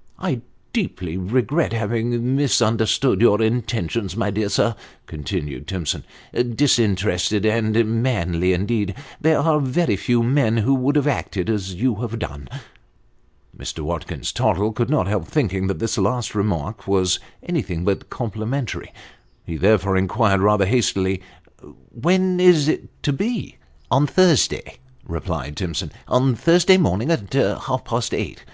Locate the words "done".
12.20-12.48